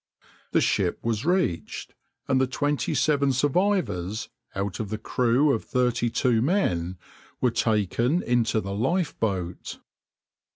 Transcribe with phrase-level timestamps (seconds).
[0.51, 1.93] The ship was reached,
[2.27, 6.97] and the twenty seven survivors, out of the crew of thirty two men,
[7.39, 9.77] were taken into the lifeboat.